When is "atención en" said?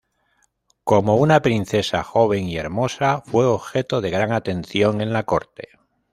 4.31-5.13